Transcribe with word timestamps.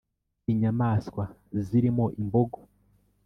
Inyamaswa 0.51 1.23
zirimo 1.65 2.05
imbogo 2.21 2.59